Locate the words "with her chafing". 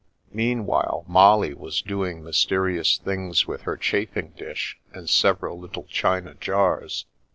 3.45-4.29